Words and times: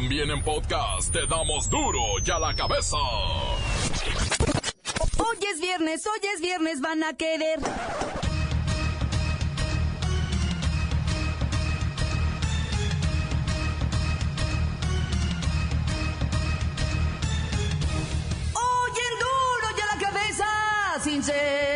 También 0.00 0.30
en 0.30 0.40
podcast 0.44 1.12
te 1.12 1.26
damos 1.26 1.68
duro 1.68 1.98
y 2.24 2.30
a 2.30 2.38
la 2.38 2.54
cabeza. 2.54 2.96
Hoy 5.16 5.38
es 5.52 5.60
viernes, 5.60 6.06
hoy 6.06 6.20
es 6.34 6.40
viernes, 6.40 6.80
van 6.80 7.02
a 7.02 7.14
querer. 7.14 7.58
Sin 21.02 21.22
censura. 21.22 21.67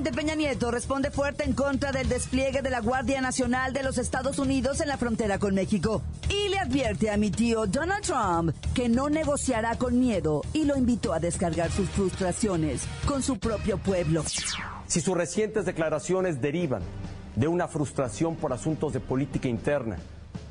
Presidente 0.00 0.12
Peña 0.12 0.34
Nieto 0.34 0.70
responde 0.70 1.10
fuerte 1.10 1.44
en 1.44 1.52
contra 1.52 1.92
del 1.92 2.08
despliegue 2.08 2.62
de 2.62 2.70
la 2.70 2.80
Guardia 2.80 3.20
Nacional 3.20 3.74
de 3.74 3.82
los 3.82 3.98
Estados 3.98 4.38
Unidos 4.38 4.80
en 4.80 4.88
la 4.88 4.96
frontera 4.96 5.38
con 5.38 5.54
México. 5.54 6.00
Y 6.30 6.48
le 6.48 6.58
advierte 6.58 7.10
a 7.10 7.18
mi 7.18 7.30
tío 7.30 7.66
Donald 7.66 8.02
Trump 8.02 8.54
que 8.74 8.88
no 8.88 9.10
negociará 9.10 9.76
con 9.76 9.98
miedo 9.98 10.42
y 10.54 10.64
lo 10.64 10.76
invitó 10.78 11.12
a 11.12 11.20
descargar 11.20 11.70
sus 11.70 11.88
frustraciones 11.90 12.86
con 13.06 13.22
su 13.22 13.38
propio 13.38 13.76
pueblo. 13.76 14.24
Si 14.86 15.00
sus 15.00 15.14
recientes 15.14 15.66
declaraciones 15.66 16.40
derivan 16.40 16.82
de 17.36 17.48
una 17.48 17.68
frustración 17.68 18.36
por 18.36 18.54
asuntos 18.54 18.94
de 18.94 19.00
política 19.00 19.48
interna, 19.48 19.98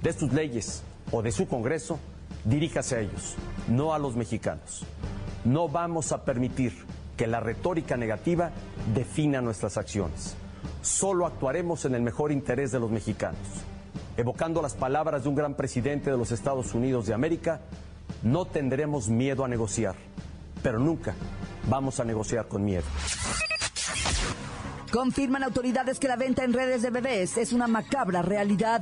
de 0.04 0.14
sus 0.14 0.32
leyes 0.32 0.84
o 1.12 1.24
de 1.24 1.32
su 1.32 1.48
Congreso, 1.48 2.00
diríjase 2.46 2.96
a 2.98 3.00
ellos, 3.00 3.36
no 3.68 3.94
a 3.94 4.00
los 4.00 4.16
mexicanos. 4.16 4.86
No 5.44 5.70
vamos 5.70 6.12
a 6.12 6.24
permitir 6.24 6.74
que 7.20 7.28
la 7.28 7.42
retórica 7.42 7.98
negativa 7.98 8.50
defina 8.96 9.42
nuestras 9.42 9.76
acciones. 9.76 10.38
Solo 10.82 11.26
actuaremos 11.26 11.84
en 11.84 11.96
el 11.96 12.02
mejor 12.02 12.32
interés 12.32 12.72
de 12.72 12.80
los 12.80 12.90
mexicanos. 12.90 13.42
Evocando 14.16 14.62
las 14.62 14.74
palabras 14.76 15.24
de 15.24 15.30
un 15.30 15.36
gran 15.36 15.56
presidente 15.56 16.12
de 16.12 16.18
los 16.18 16.32
Estados 16.32 16.74
Unidos 16.74 17.08
de 17.08 17.14
América, 17.14 17.60
no 18.24 18.46
tendremos 18.46 19.10
miedo 19.10 19.44
a 19.44 19.50
negociar, 19.50 19.96
pero 20.64 20.80
nunca 20.80 21.14
vamos 21.68 22.00
a 22.00 22.06
negociar 22.06 22.48
con 22.48 22.64
miedo. 22.64 22.86
Confirman 24.90 25.44
autoridades 25.44 26.00
que 26.00 26.08
la 26.08 26.16
venta 26.16 26.46
en 26.46 26.54
redes 26.54 26.82
de 26.82 26.90
bebés 26.90 27.36
es 27.38 27.52
una 27.52 27.68
macabra 27.68 28.22
realidad. 28.22 28.82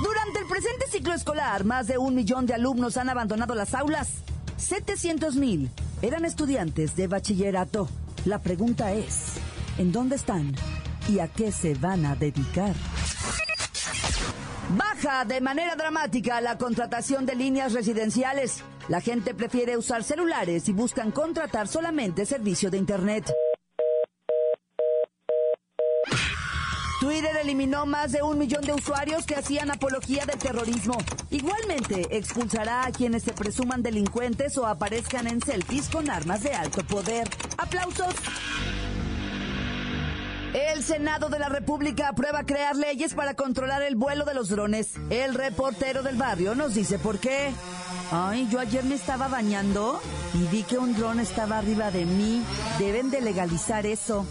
Durante 0.00 0.38
el 0.38 0.46
presente 0.46 0.86
ciclo 0.88 1.12
escolar, 1.12 1.64
más 1.64 1.88
de 1.88 1.98
un 1.98 2.14
millón 2.14 2.46
de 2.46 2.54
alumnos 2.54 2.96
han 2.96 3.08
abandonado 3.08 3.56
las 3.56 3.74
aulas. 3.74 4.22
700 4.56 5.36
mil 5.36 5.70
eran 6.02 6.24
estudiantes 6.24 6.96
de 6.96 7.06
bachillerato. 7.06 7.88
La 8.24 8.40
pregunta 8.40 8.92
es, 8.92 9.34
¿en 9.78 9.92
dónde 9.92 10.16
están 10.16 10.54
y 11.08 11.18
a 11.20 11.28
qué 11.28 11.52
se 11.52 11.74
van 11.74 12.04
a 12.06 12.16
dedicar? 12.16 12.74
Baja 14.76 15.24
de 15.24 15.40
manera 15.40 15.76
dramática 15.76 16.40
la 16.40 16.58
contratación 16.58 17.24
de 17.24 17.36
líneas 17.36 17.72
residenciales. 17.72 18.64
La 18.88 19.00
gente 19.00 19.34
prefiere 19.34 19.76
usar 19.76 20.02
celulares 20.02 20.68
y 20.68 20.72
buscan 20.72 21.12
contratar 21.12 21.68
solamente 21.68 22.26
servicio 22.26 22.70
de 22.70 22.78
Internet. 22.78 23.32
Twitter 27.00 27.35
eliminó 27.46 27.86
más 27.86 28.10
de 28.10 28.22
un 28.22 28.38
millón 28.38 28.62
de 28.62 28.72
usuarios 28.72 29.24
que 29.24 29.36
hacían 29.36 29.70
apología 29.70 30.26
del 30.26 30.36
terrorismo. 30.36 30.98
Igualmente, 31.30 32.08
expulsará 32.10 32.84
a 32.84 32.90
quienes 32.90 33.22
se 33.22 33.32
presuman 33.32 33.84
delincuentes 33.84 34.58
o 34.58 34.66
aparezcan 34.66 35.28
en 35.28 35.40
selfies 35.40 35.88
con 35.88 36.10
armas 36.10 36.42
de 36.42 36.52
alto 36.52 36.82
poder. 36.84 37.28
¡Aplausos! 37.56 38.14
El 40.54 40.82
Senado 40.82 41.28
de 41.28 41.38
la 41.38 41.48
República 41.48 42.08
aprueba 42.08 42.44
crear 42.44 42.74
leyes 42.74 43.14
para 43.14 43.34
controlar 43.34 43.82
el 43.82 43.94
vuelo 43.94 44.24
de 44.24 44.34
los 44.34 44.48
drones. 44.48 44.94
El 45.10 45.34
reportero 45.34 46.02
del 46.02 46.16
barrio 46.16 46.56
nos 46.56 46.74
dice 46.74 46.98
por 46.98 47.20
qué. 47.20 47.52
Ay, 48.10 48.48
yo 48.50 48.58
ayer 48.58 48.82
me 48.82 48.96
estaba 48.96 49.28
bañando 49.28 50.00
y 50.34 50.46
vi 50.48 50.64
que 50.64 50.78
un 50.78 50.96
dron 50.96 51.20
estaba 51.20 51.58
arriba 51.58 51.92
de 51.92 52.06
mí. 52.06 52.42
Deben 52.80 53.10
de 53.10 53.20
legalizar 53.20 53.86
eso. 53.86 54.26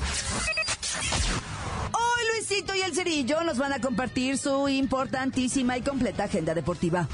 El 2.86 2.94
Cerillo 2.94 3.44
nos 3.44 3.58
van 3.58 3.74
a 3.74 3.80
compartir 3.80 4.38
su 4.38 4.70
importantísima 4.70 5.76
y 5.76 5.82
completa 5.82 6.26
agenda 6.26 6.54
deportiva. 6.54 7.08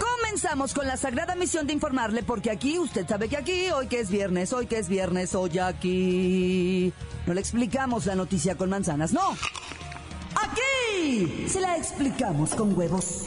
Comenzamos 0.00 0.74
con 0.74 0.88
la 0.88 0.96
sagrada 0.96 1.36
misión 1.36 1.66
de 1.66 1.74
informarle, 1.74 2.24
porque 2.24 2.50
aquí, 2.50 2.76
usted 2.78 3.06
sabe 3.06 3.28
que 3.28 3.36
aquí, 3.36 3.70
hoy 3.70 3.86
que 3.86 4.00
es 4.00 4.10
viernes, 4.10 4.52
hoy 4.52 4.66
que 4.66 4.78
es 4.78 4.88
viernes, 4.88 5.34
hoy 5.36 5.60
aquí. 5.60 6.92
No 7.26 7.34
le 7.34 7.40
explicamos 7.40 8.06
la 8.06 8.16
noticia 8.16 8.56
con 8.56 8.68
manzanas, 8.68 9.12
no. 9.12 9.36
Aquí 10.34 11.46
se 11.48 11.60
la 11.60 11.76
explicamos 11.76 12.56
con 12.56 12.76
huevos. 12.76 13.26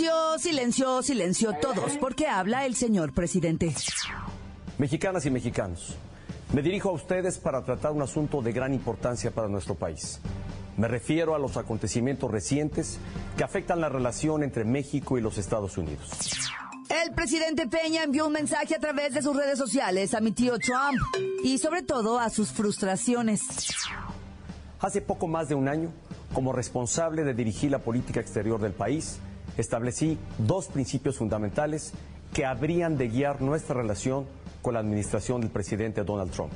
Silencio, 0.00 0.38
silencio, 0.38 1.02
silencio 1.02 1.52
todos, 1.60 1.98
porque 1.98 2.26
habla 2.26 2.64
el 2.64 2.74
señor 2.74 3.12
presidente. 3.12 3.74
Mexicanas 4.78 5.26
y 5.26 5.30
mexicanos, 5.30 5.94
me 6.54 6.62
dirijo 6.62 6.88
a 6.88 6.92
ustedes 6.92 7.36
para 7.36 7.62
tratar 7.62 7.92
un 7.92 8.00
asunto 8.00 8.40
de 8.40 8.50
gran 8.50 8.72
importancia 8.72 9.30
para 9.30 9.48
nuestro 9.48 9.74
país. 9.74 10.18
Me 10.78 10.88
refiero 10.88 11.34
a 11.34 11.38
los 11.38 11.58
acontecimientos 11.58 12.30
recientes 12.30 12.98
que 13.36 13.44
afectan 13.44 13.82
la 13.82 13.90
relación 13.90 14.42
entre 14.42 14.64
México 14.64 15.18
y 15.18 15.20
los 15.20 15.36
Estados 15.36 15.76
Unidos. 15.76 16.08
El 16.88 17.14
presidente 17.14 17.66
Peña 17.66 18.02
envió 18.02 18.26
un 18.26 18.32
mensaje 18.32 18.74
a 18.76 18.80
través 18.80 19.12
de 19.12 19.20
sus 19.20 19.36
redes 19.36 19.58
sociales 19.58 20.14
a 20.14 20.22
mi 20.22 20.32
tío 20.32 20.58
Trump 20.58 20.98
y 21.44 21.58
sobre 21.58 21.82
todo 21.82 22.18
a 22.18 22.30
sus 22.30 22.52
frustraciones. 22.52 23.42
Hace 24.80 25.02
poco 25.02 25.26
más 25.26 25.50
de 25.50 25.56
un 25.56 25.68
año, 25.68 25.92
como 26.32 26.54
responsable 26.54 27.22
de 27.22 27.34
dirigir 27.34 27.70
la 27.70 27.80
política 27.80 28.20
exterior 28.20 28.58
del 28.62 28.72
país, 28.72 29.20
establecí 29.56 30.18
dos 30.38 30.68
principios 30.68 31.16
fundamentales 31.16 31.92
que 32.32 32.46
habrían 32.46 32.96
de 32.96 33.08
guiar 33.08 33.42
nuestra 33.42 33.74
relación 33.74 34.26
con 34.62 34.74
la 34.74 34.80
administración 34.80 35.40
del 35.40 35.50
presidente 35.50 36.04
Donald 36.04 36.30
Trump. 36.30 36.52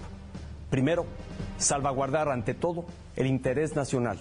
Primero, 0.71 1.06
salvaguardar 1.59 2.28
ante 2.28 2.54
todo 2.54 2.84
el 3.16 3.27
interés 3.27 3.77
nacional, 3.77 4.19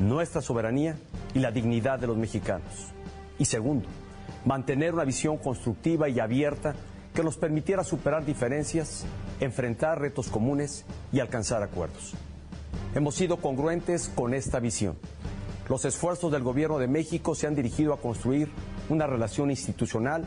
nuestra 0.00 0.40
soberanía 0.40 0.96
y 1.34 1.38
la 1.38 1.50
dignidad 1.50 1.98
de 1.98 2.06
los 2.06 2.16
mexicanos. 2.16 2.92
Y 3.38 3.44
segundo, 3.44 3.88
mantener 4.44 4.94
una 4.94 5.04
visión 5.04 5.36
constructiva 5.38 6.08
y 6.08 6.20
abierta 6.20 6.74
que 7.14 7.22
nos 7.22 7.36
permitiera 7.36 7.84
superar 7.84 8.24
diferencias, 8.24 9.04
enfrentar 9.40 10.00
retos 10.00 10.28
comunes 10.28 10.84
y 11.12 11.20
alcanzar 11.20 11.62
acuerdos. 11.62 12.14
Hemos 12.94 13.14
sido 13.14 13.36
congruentes 13.38 14.10
con 14.14 14.34
esta 14.34 14.58
visión. 14.58 14.96
Los 15.68 15.86
esfuerzos 15.86 16.30
del 16.30 16.42
Gobierno 16.42 16.78
de 16.78 16.88
México 16.88 17.34
se 17.34 17.46
han 17.46 17.54
dirigido 17.54 17.94
a 17.94 18.00
construir 18.00 18.50
una 18.90 19.06
relación 19.06 19.50
institucional 19.50 20.24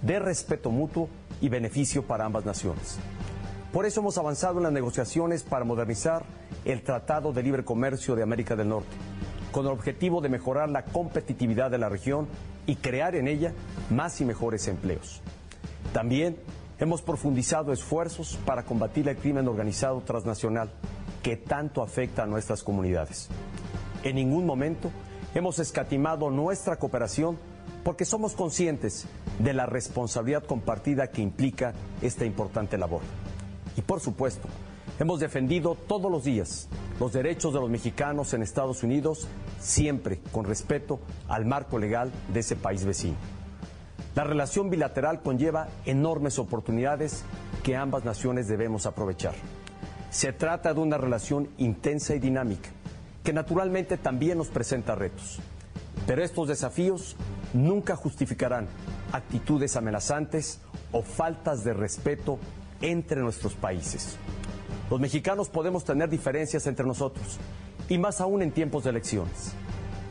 de 0.00 0.20
respeto 0.20 0.70
mutuo 0.70 1.08
y 1.40 1.48
beneficio 1.48 2.04
para 2.04 2.24
ambas 2.24 2.44
naciones. 2.44 2.98
Por 3.72 3.84
eso 3.84 4.00
hemos 4.00 4.16
avanzado 4.16 4.58
en 4.58 4.62
las 4.62 4.72
negociaciones 4.72 5.42
para 5.42 5.64
modernizar 5.64 6.24
el 6.64 6.82
Tratado 6.82 7.32
de 7.32 7.42
Libre 7.42 7.64
Comercio 7.64 8.14
de 8.14 8.22
América 8.22 8.54
del 8.54 8.68
Norte, 8.68 8.96
con 9.50 9.66
el 9.66 9.72
objetivo 9.72 10.20
de 10.20 10.28
mejorar 10.28 10.68
la 10.68 10.84
competitividad 10.84 11.70
de 11.70 11.78
la 11.78 11.88
región 11.88 12.28
y 12.64 12.76
crear 12.76 13.16
en 13.16 13.26
ella 13.26 13.52
más 13.90 14.20
y 14.20 14.24
mejores 14.24 14.68
empleos. 14.68 15.20
También 15.92 16.36
hemos 16.78 17.02
profundizado 17.02 17.72
esfuerzos 17.72 18.38
para 18.46 18.64
combatir 18.64 19.08
el 19.08 19.16
crimen 19.16 19.48
organizado 19.48 20.00
transnacional 20.02 20.70
que 21.22 21.36
tanto 21.36 21.82
afecta 21.82 22.22
a 22.22 22.26
nuestras 22.26 22.62
comunidades. 22.62 23.28
En 24.02 24.16
ningún 24.16 24.46
momento 24.46 24.90
hemos 25.34 25.58
escatimado 25.58 26.30
nuestra 26.30 26.76
cooperación 26.76 27.38
porque 27.84 28.04
somos 28.04 28.34
conscientes 28.34 29.06
de 29.38 29.52
la 29.52 29.66
responsabilidad 29.66 30.44
compartida 30.44 31.08
que 31.08 31.22
implica 31.22 31.72
esta 32.02 32.24
importante 32.24 32.78
labor. 32.78 33.00
Y 33.76 33.82
por 33.82 34.00
supuesto, 34.00 34.48
hemos 34.98 35.20
defendido 35.20 35.74
todos 35.74 36.10
los 36.10 36.24
días 36.24 36.68
los 36.98 37.12
derechos 37.12 37.52
de 37.52 37.60
los 37.60 37.68
mexicanos 37.68 38.32
en 38.32 38.42
Estados 38.42 38.82
Unidos, 38.82 39.28
siempre 39.60 40.20
con 40.32 40.46
respeto 40.46 40.98
al 41.28 41.44
marco 41.44 41.78
legal 41.78 42.10
de 42.32 42.40
ese 42.40 42.56
país 42.56 42.84
vecino. 42.84 43.16
La 44.14 44.24
relación 44.24 44.70
bilateral 44.70 45.20
conlleva 45.20 45.68
enormes 45.84 46.38
oportunidades 46.38 47.22
que 47.62 47.76
ambas 47.76 48.04
naciones 48.04 48.48
debemos 48.48 48.86
aprovechar. 48.86 49.34
Se 50.08 50.32
trata 50.32 50.72
de 50.72 50.80
una 50.80 50.96
relación 50.96 51.50
intensa 51.58 52.14
y 52.14 52.18
dinámica 52.18 52.70
que 53.26 53.32
naturalmente 53.32 53.96
también 53.96 54.38
nos 54.38 54.46
presenta 54.46 54.94
retos. 54.94 55.40
Pero 56.06 56.22
estos 56.22 56.46
desafíos 56.46 57.16
nunca 57.52 57.96
justificarán 57.96 58.68
actitudes 59.10 59.74
amenazantes 59.74 60.60
o 60.92 61.02
faltas 61.02 61.64
de 61.64 61.74
respeto 61.74 62.38
entre 62.80 63.20
nuestros 63.20 63.54
países. 63.54 64.16
Los 64.88 65.00
mexicanos 65.00 65.48
podemos 65.48 65.84
tener 65.84 66.08
diferencias 66.08 66.68
entre 66.68 66.86
nosotros, 66.86 67.38
y 67.88 67.98
más 67.98 68.20
aún 68.20 68.42
en 68.42 68.52
tiempos 68.52 68.84
de 68.84 68.90
elecciones, 68.90 69.54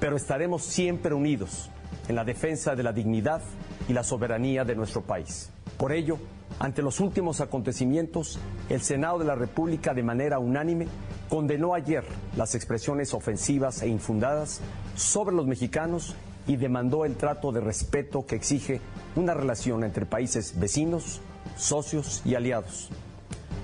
pero 0.02 0.18
estaremos 0.18 0.64
siempre 0.64 1.14
unidos 1.14 1.70
en 2.10 2.16
la 2.16 2.26
defensa 2.26 2.76
de 2.76 2.84
la 2.84 2.92
dignidad 2.92 3.42
y 3.88 3.94
la 3.94 4.04
soberanía 4.04 4.66
de 4.66 4.76
nuestro 4.76 5.04
país. 5.04 5.54
Por 5.78 5.92
ello, 5.92 6.18
ante 6.60 6.82
los 6.82 7.00
últimos 7.00 7.42
acontecimientos, 7.42 8.40
el 8.70 8.82
Senado 8.82 9.20
de 9.20 9.26
la 9.26 9.36
República 9.36 9.94
de 9.94 10.04
manera 10.04 10.40
unánime 10.40 10.88
condenó 11.30 11.74
ayer 11.74 12.04
las 12.38 12.56
expresiones 12.56 13.14
ofensivas 13.14 13.82
e 13.82 13.88
infundadas 13.88 14.62
sobre 14.96 15.36
los 15.36 15.48
mexicanos 15.48 16.16
y 16.48 16.56
demandó 16.56 17.06
el 17.06 17.16
trato 17.16 17.52
de 17.52 17.60
respeto 17.60 18.26
que 18.26 18.36
exige 18.36 18.80
una 19.16 19.34
relación 19.34 19.84
entre 19.84 20.06
países 20.06 20.58
vecinos, 20.58 21.20
socios 21.58 22.22
y 22.24 22.36
aliados. 22.36 22.90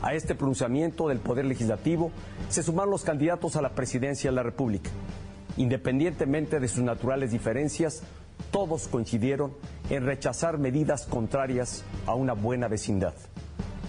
A 0.02 0.14
este 0.16 0.34
pronunciamiento 0.34 1.08
del 1.08 1.20
Poder 1.20 1.46
Legislativo 1.46 2.12
se 2.50 2.64
sumaron 2.64 2.92
los 2.92 3.04
candidatos 3.04 3.56
a 3.56 3.62
la 3.62 3.70
presidencia 3.70 4.32
de 4.32 4.36
la 4.36 4.44
República. 4.44 4.90
Independientemente 5.58 6.60
de 6.60 6.68
sus 6.68 6.84
naturales 6.84 7.32
diferencias, 7.32 8.02
todos 8.52 8.88
coincidieron 8.88 9.54
en 9.90 10.06
rechazar 10.06 10.58
medidas 10.58 11.06
contrarias 11.06 11.84
a 12.06 12.16
una 12.16 12.34
buena 12.34 12.68
vecindad. 12.68 13.14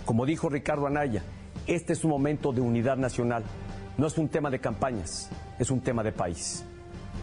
Como 0.05 0.25
dijo 0.25 0.49
Ricardo 0.49 0.87
Anaya, 0.87 1.23
este 1.67 1.93
es 1.93 2.05
un 2.05 2.11
momento 2.11 2.53
de 2.53 2.61
unidad 2.61 2.97
nacional, 2.97 3.44
no 3.99 4.06
es 4.06 4.17
un 4.19 4.29
tema 4.29 4.50
de 4.50 4.61
campañas, 4.61 5.31
es 5.59 5.70
un 5.70 5.81
tema 5.81 6.03
de 6.03 6.12
país. 6.12 6.64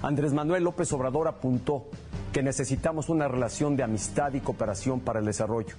Andrés 0.01 0.33
Manuel 0.33 0.63
López 0.63 0.91
Obrador 0.93 1.27
apuntó 1.27 1.85
que 2.31 2.43
necesitamos 2.43 3.09
una 3.09 3.27
relación 3.27 3.75
de 3.75 3.83
amistad 3.83 4.33
y 4.33 4.39
cooperación 4.39 4.99
para 4.99 5.19
el 5.19 5.25
desarrollo, 5.25 5.75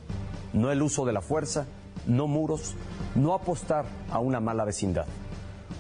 no 0.53 0.71
el 0.71 0.83
uso 0.83 1.05
de 1.05 1.13
la 1.13 1.23
fuerza, 1.23 1.67
no 2.07 2.27
muros, 2.27 2.75
no 3.15 3.35
apostar 3.35 3.85
a 4.11 4.19
una 4.19 4.41
mala 4.41 4.65
vecindad. 4.65 5.07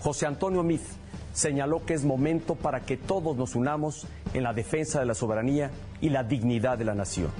José 0.02 0.26
Antonio 0.26 0.62
Mith 0.62 0.84
señaló 1.32 1.84
que 1.84 1.94
es 1.94 2.04
momento 2.04 2.54
para 2.54 2.80
que 2.80 2.96
todos 2.96 3.36
nos 3.36 3.54
unamos 3.54 4.06
en 4.34 4.42
la 4.42 4.52
defensa 4.52 5.00
de 5.00 5.06
la 5.06 5.14
soberanía 5.14 5.70
y 6.00 6.10
la 6.10 6.24
dignidad 6.24 6.78
de 6.78 6.84
la 6.84 6.94
nación. 6.94 7.30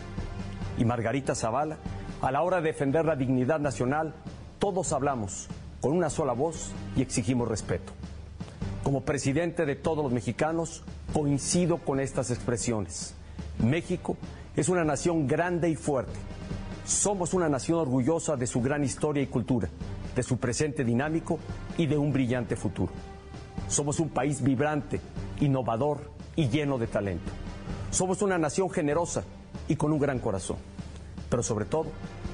Y 0.79 0.85
Margarita 0.85 1.35
Zavala, 1.35 1.79
a 2.23 2.31
la 2.31 2.43
hora 2.43 2.61
de 2.61 2.69
defender 2.69 3.05
la 3.05 3.17
dignidad 3.17 3.61
nacional, 3.61 4.15
todos 4.59 4.93
hablamos 4.93 5.49
con 5.81 5.93
una 5.93 6.11
sola 6.11 6.33
voz 6.33 6.73
y 6.97 7.03
exigimos 7.03 7.49
respeto. 7.49 7.93
Como 8.83 9.03
presidente 9.03 9.67
de 9.67 9.77
todos 9.77 10.03
los 10.05 10.13
mexicanos, 10.13 10.83
coincido 11.13 11.79
con 11.79 12.01
estas 12.01 12.31
expresiones. 12.31 13.15
México 13.59 14.17
es 14.57 14.69
una 14.69 14.85
nación 14.85 15.27
grande 15.27 15.69
y 15.71 15.77
fuerte. 15.77 16.19
Somos 16.85 17.35
una 17.35 17.49
nación 17.49 17.79
orgullosa 17.79 18.37
de 18.37 18.47
su 18.47 18.61
gran 18.61 18.83
historia 18.85 19.23
y 19.23 19.27
cultura, 19.27 19.69
de 20.15 20.23
su 20.23 20.39
presente 20.39 20.85
dinámico 20.85 21.39
y 21.79 21.87
de 21.87 21.97
un 21.97 22.13
brillante 22.13 22.57
futuro. 22.57 22.93
Somos 23.69 24.01
un 24.01 24.09
país 24.09 24.43
vibrante, 24.43 25.01
innovador 25.41 26.20
y 26.37 26.49
lleno 26.49 26.79
de 26.79 26.87
talento. 26.87 27.31
Somos 27.91 28.23
una 28.23 28.38
nación 28.38 28.71
generosa 28.71 29.25
y 29.69 29.77
con 29.77 29.93
un 29.93 29.99
gran 29.99 30.19
corazón. 30.19 30.56
Pero 31.29 31.43
sobre 31.43 31.65
todo, 31.65 31.87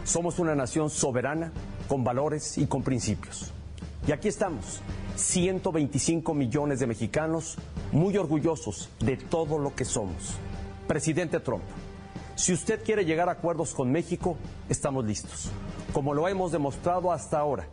somos 0.04 0.38
una 0.38 0.54
nación 0.54 0.90
soberana, 0.90 1.52
con 1.88 2.04
valores 2.04 2.58
y 2.58 2.66
con 2.66 2.82
principios. 2.82 3.52
Y 4.06 4.12
aquí 4.12 4.28
estamos, 4.28 4.80
125 5.16 6.34
millones 6.34 6.80
de 6.80 6.86
mexicanos 6.86 7.56
muy 7.92 8.16
orgullosos 8.16 8.88
de 9.00 9.16
todo 9.16 9.58
lo 9.58 9.74
que 9.74 9.84
somos. 9.84 10.34
Presidente 10.86 11.40
Trump, 11.40 11.64
si 12.36 12.52
usted 12.52 12.84
quiere 12.84 13.04
llegar 13.04 13.28
a 13.28 13.32
acuerdos 13.32 13.74
con 13.74 13.90
México, 13.90 14.36
estamos 14.68 15.04
listos, 15.04 15.50
como 15.92 16.14
lo 16.14 16.28
hemos 16.28 16.52
demostrado 16.52 17.12
hasta 17.12 17.38
ahora, 17.38 17.66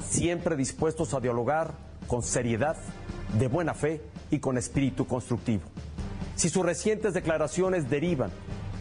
siempre 0.00 0.56
dispuestos 0.56 1.14
a 1.14 1.20
dialogar 1.20 1.74
con 2.06 2.22
seriedad, 2.22 2.76
de 3.38 3.48
buena 3.48 3.74
fe 3.74 4.00
y 4.30 4.38
con 4.38 4.58
espíritu 4.58 5.06
constructivo. 5.06 5.62
Si 6.34 6.48
sus 6.48 6.64
recientes 6.64 7.14
declaraciones 7.14 7.88
derivan 7.88 8.30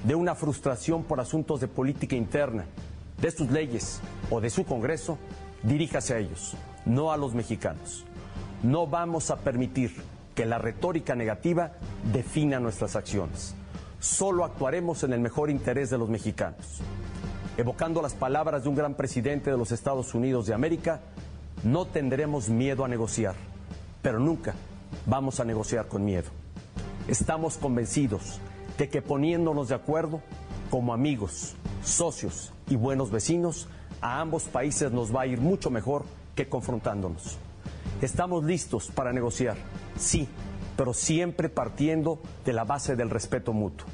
de 0.03 0.15
una 0.15 0.35
frustración 0.35 1.03
por 1.03 1.19
asuntos 1.19 1.61
de 1.61 1.67
política 1.67 2.15
interna, 2.15 2.65
de 3.21 3.31
sus 3.31 3.49
leyes 3.49 4.01
o 4.29 4.41
de 4.41 4.49
su 4.49 4.65
Congreso, 4.65 5.17
diríjase 5.63 6.13
a 6.13 6.19
ellos, 6.19 6.55
no 6.85 7.11
a 7.11 7.17
los 7.17 7.33
mexicanos. 7.33 8.05
No 8.61 8.87
vamos 8.87 9.31
a 9.31 9.37
permitir 9.37 9.95
que 10.35 10.45
la 10.45 10.57
retórica 10.57 11.15
negativa 11.15 11.71
defina 12.11 12.59
nuestras 12.59 12.95
acciones. 12.95 13.55
Solo 13.99 14.43
actuaremos 14.43 15.03
en 15.03 15.13
el 15.13 15.19
mejor 15.19 15.49
interés 15.49 15.89
de 15.89 15.97
los 15.97 16.09
mexicanos. 16.09 16.81
Evocando 17.57 18.01
las 18.01 18.13
palabras 18.13 18.63
de 18.63 18.69
un 18.69 18.75
gran 18.75 18.95
presidente 18.95 19.49
de 19.49 19.57
los 19.57 19.71
Estados 19.71 20.13
Unidos 20.13 20.45
de 20.45 20.53
América, 20.53 20.99
no 21.63 21.85
tendremos 21.85 22.49
miedo 22.49 22.83
a 22.83 22.89
negociar, 22.89 23.35
pero 24.01 24.19
nunca 24.19 24.53
vamos 25.05 25.39
a 25.39 25.45
negociar 25.45 25.87
con 25.87 26.03
miedo. 26.03 26.29
Estamos 27.07 27.57
convencidos 27.57 28.39
de 28.77 28.89
que 28.89 29.01
poniéndonos 29.01 29.69
de 29.69 29.75
acuerdo, 29.75 30.21
como 30.69 30.93
amigos, 30.93 31.55
socios 31.83 32.53
y 32.67 32.75
buenos 32.75 33.11
vecinos, 33.11 33.67
a 34.01 34.19
ambos 34.19 34.43
países 34.43 34.91
nos 34.91 35.15
va 35.15 35.21
a 35.21 35.27
ir 35.27 35.39
mucho 35.39 35.69
mejor 35.69 36.05
que 36.35 36.49
confrontándonos. 36.49 37.37
Estamos 38.01 38.43
listos 38.43 38.91
para 38.91 39.13
negociar, 39.13 39.55
sí, 39.97 40.27
pero 40.75 40.93
siempre 40.93 41.49
partiendo 41.49 42.19
de 42.43 42.53
la 42.53 42.65
base 42.65 42.95
del 42.95 43.09
respeto 43.09 43.53
mutuo. 43.53 43.87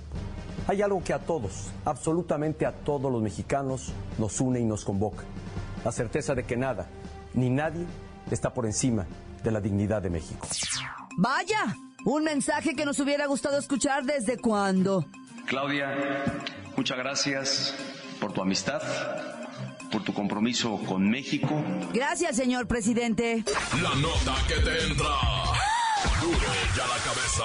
Hay 0.68 0.81
algo 0.81 1.04
que 1.04 1.13
a 1.13 1.19
todos, 1.19 1.71
absolutamente 1.86 2.65
a 2.65 2.71
todos 2.71 3.12
los 3.12 3.21
mexicanos, 3.21 3.92
nos 4.18 4.39
une 4.39 4.59
y 4.59 4.65
nos 4.65 4.86
convoca. 4.86 5.24
La 5.83 5.92
certeza 5.92 6.36
de 6.36 6.44
que 6.44 6.57
nada, 6.57 6.88
ni 7.33 7.50
nadie 7.50 7.86
está 8.30 8.54
por 8.54 8.65
encima 8.65 9.06
de 9.44 9.51
la 9.51 9.59
dignidad 9.59 10.01
de 10.01 10.09
México. 10.09 10.47
Vaya, 11.18 11.75
un 12.06 12.24
mensaje 12.24 12.75
que 12.75 12.86
nos 12.86 13.00
hubiera 13.00 13.25
gustado 13.28 13.58
escuchar 13.58 14.04
desde 14.06 14.38
cuándo. 14.38 15.06
Claudia, 15.46 15.94
muchas 16.75 16.98
gracias 16.98 17.75
por 18.19 18.34
tu 18.34 18.42
amistad, 18.42 18.81
por 19.92 20.04
tu 20.04 20.13
compromiso 20.13 20.80
con 20.88 21.10
México. 21.10 21.62
Gracias, 21.94 22.36
señor 22.36 22.68
presidente. 22.68 23.44
La 23.81 23.96
nota 23.96 24.36
que 24.48 24.56
te 24.56 24.84
entra. 24.88 25.10
Duro 26.22 26.38
ya 26.76 26.88
la 26.88 26.97
cabeza. 27.04 27.44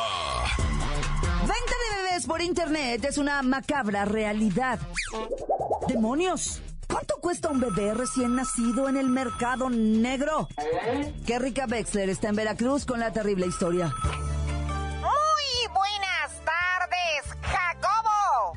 Venta 1.41 1.75
de 1.91 2.03
bebés 2.03 2.27
por 2.27 2.41
internet 2.43 3.05
es 3.05 3.19
una 3.19 3.43
macabra 3.43 4.05
realidad. 4.05 4.79
¡Demonios! 5.89 6.61
¿Cuánto 6.97 7.17
cuesta 7.21 7.51
un 7.51 7.61
bebé 7.61 7.93
recién 7.93 8.37
nacido 8.37 8.89
en 8.89 8.97
el 8.97 9.09
mercado 9.09 9.69
negro? 9.69 10.49
Qué 11.27 11.39
rica 11.39 11.67
Wexler 11.71 12.09
está 12.09 12.29
en 12.29 12.37
Veracruz 12.37 12.87
con 12.87 13.01
la 13.01 13.13
terrible 13.13 13.47
historia. 13.47 13.93
Muy 15.03 15.75
buenas 15.75 16.33
tardes, 16.43 17.37
Jacobo. 17.43 18.57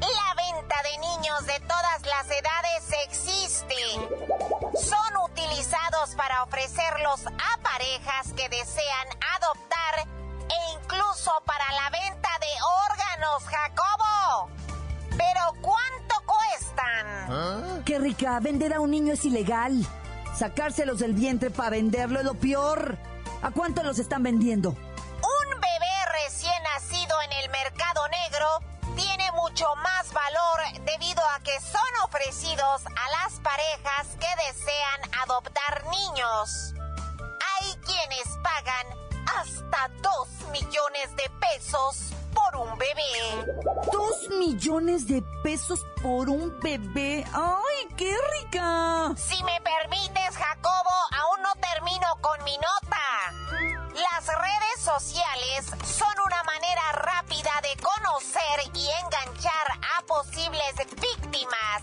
La 0.00 0.34
venta 0.34 0.74
de 0.90 0.98
niños 0.98 1.46
de 1.46 1.60
todas 1.68 2.02
las 2.04 2.26
edades 2.26 2.82
existe. 3.06 3.76
Son 4.74 5.30
utilizados 5.30 6.16
para 6.16 6.42
ofrecerlos 6.42 7.28
a 7.28 7.62
parejas 7.62 8.32
que 8.32 8.48
desean 8.48 9.06
vender 18.40 18.74
a 18.74 18.80
un 18.80 18.90
niño 18.90 19.12
es 19.14 19.24
ilegal. 19.24 19.86
Sacárselos 20.36 20.98
del 20.98 21.14
vientre 21.14 21.50
para 21.50 21.70
venderlo 21.70 22.18
es 22.18 22.24
lo 22.24 22.34
peor. 22.34 22.98
¿A 23.42 23.50
cuánto 23.52 23.82
los 23.82 23.98
están 23.98 24.22
vendiendo? 24.22 24.70
Un 24.70 25.60
bebé 25.60 25.96
recién 26.24 26.62
nacido 26.74 27.16
en 27.22 27.32
el 27.44 27.50
mercado 27.50 28.00
negro 28.08 28.96
tiene 28.96 29.30
mucho 29.32 29.66
más 29.76 30.12
valor 30.12 30.84
debido 30.84 31.22
a 31.22 31.40
que 31.40 31.58
son 31.60 32.04
ofrecidos 32.04 32.82
a 32.86 33.22
las 33.22 33.40
parejas 33.40 34.16
que 34.18 34.28
desean 34.48 35.22
adoptar 35.22 35.84
niños. 35.90 36.74
Hay 37.54 37.74
quienes 37.86 38.26
pagan 38.42 38.86
hasta 39.38 39.88
2 40.02 40.50
millones 40.50 41.16
de 41.16 41.30
pesos 41.40 42.15
bebé. 42.86 43.54
¿Dos 43.92 44.28
millones 44.38 45.06
de 45.06 45.22
pesos 45.42 45.86
por 46.02 46.28
un 46.28 46.58
bebé? 46.60 47.24
¡Ay, 47.32 47.94
qué 47.96 48.14
rica! 48.40 49.14
Si 49.16 49.42
me 49.44 49.60
permites, 49.60 50.36
Jacobo, 50.36 50.96
aún 51.12 51.42
no 51.42 51.54
termino 51.60 52.06
con 52.20 52.42
mi 52.44 52.56
nota. 52.56 52.76
Las 53.94 54.26
redes 54.26 54.80
sociales 54.80 55.66
son 55.84 56.14
una 56.24 56.42
manera 56.44 56.92
rápida 56.92 57.52
de 57.62 57.82
conocer 57.82 58.70
y 58.74 58.88
enganchar 59.04 59.66
a 59.96 60.02
posibles 60.06 60.74
víctimas. 61.00 61.82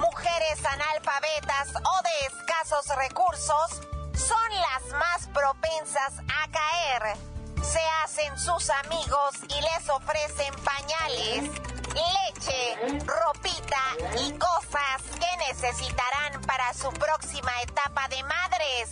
Mujeres 0.00 0.64
analfabetas 0.64 1.74
o 1.76 2.02
de 2.02 2.26
escasos 2.26 2.96
recursos 2.96 3.80
son 4.14 4.50
las 4.50 4.92
más 4.98 5.26
propensas 5.28 6.12
a 6.20 6.50
caer. 6.50 7.35
Se 7.72 7.80
hacen 8.04 8.38
sus 8.38 8.70
amigos 8.70 9.34
y 9.48 9.60
les 9.60 9.88
ofrecen 9.88 10.54
pañales, 10.62 11.50
leche, 11.94 13.04
ropita 13.04 13.82
y 14.18 14.32
cosas 14.38 15.02
que 15.18 15.36
necesitarán 15.48 16.40
para 16.42 16.72
su 16.74 16.90
próxima 16.90 17.50
etapa 17.62 18.06
de 18.08 18.22
madres. 18.22 18.90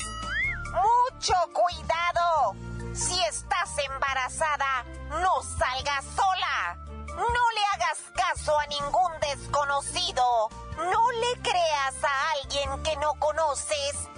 Mucho 0.73 1.35
cuidado. 1.52 2.57
Si 2.95 3.21
estás 3.23 3.78
embarazada, 3.93 4.85
no 5.09 5.43
salgas 5.43 6.04
sola. 6.16 6.76
No 7.07 7.50
le 7.52 7.64
hagas 7.75 7.99
caso 8.14 8.59
a 8.59 8.66
ningún 8.66 9.12
desconocido. 9.21 10.49
No 10.76 11.12
le 11.12 11.43
creas 11.43 11.95
a 12.02 12.31
alguien 12.33 12.83
que 12.83 12.97
no 12.97 13.14
conoces 13.14 14.09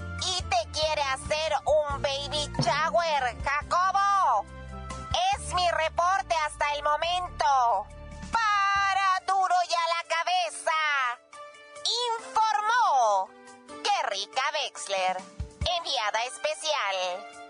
quiere 0.76 1.02
hacer 1.02 1.52
un 1.64 2.02
baby 2.02 2.50
shower, 2.60 3.36
Jacobo. 3.42 4.44
Es 5.32 5.54
mi 5.54 5.66
reporte 5.70 6.34
hasta 6.46 6.74
el 6.74 6.82
momento. 6.82 7.86
Para 8.30 9.08
duro 9.26 9.54
y 9.68 9.72
a 9.72 9.86
la 9.94 10.02
cabeza. 10.16 10.78
Informó 12.18 13.36
rica 14.10 14.42
Wexler. 14.54 15.16
Enviada 15.78 16.18
especial. 16.28 16.96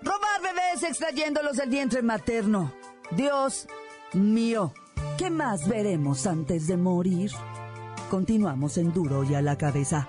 Robar 0.02 0.40
bebés 0.42 0.82
extrayéndolos 0.82 1.56
del 1.56 1.70
vientre 1.70 2.02
materno. 2.02 2.72
Dios 3.10 3.66
mío. 4.12 4.72
¿Qué 5.18 5.30
más 5.30 5.66
veremos 5.66 6.26
antes 6.26 6.66
de 6.66 6.76
morir? 6.76 7.30
Continuamos 8.10 8.76
en 8.78 8.92
Duro 8.92 9.24
y 9.24 9.34
a 9.34 9.42
la 9.42 9.56
cabeza. 9.56 10.08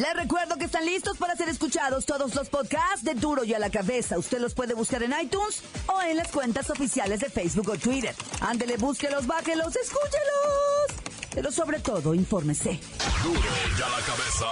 Les 0.00 0.14
recuerdo 0.14 0.56
que 0.56 0.64
están 0.64 0.86
listos 0.86 1.18
para 1.18 1.36
ser 1.36 1.50
escuchados 1.50 2.06
todos 2.06 2.34
los 2.34 2.48
podcasts 2.48 3.04
de 3.04 3.12
Duro 3.12 3.44
y 3.44 3.52
a 3.52 3.58
la 3.58 3.68
cabeza. 3.68 4.16
Usted 4.16 4.38
los 4.38 4.54
puede 4.54 4.72
buscar 4.72 5.02
en 5.02 5.12
iTunes 5.20 5.62
o 5.88 6.00
en 6.00 6.16
las 6.16 6.28
cuentas 6.28 6.70
oficiales 6.70 7.20
de 7.20 7.28
Facebook 7.28 7.68
o 7.68 7.76
Twitter. 7.76 8.14
Ándele, 8.40 8.78
búsquelos, 8.78 9.26
bájelos, 9.26 9.76
escúchelos. 9.76 11.02
Pero 11.34 11.52
sobre 11.52 11.80
todo, 11.80 12.14
infórmese. 12.14 12.80
Duro 13.22 13.40
y 13.78 13.82
a 13.82 13.88
la 13.90 14.00
cabeza. 14.06 14.46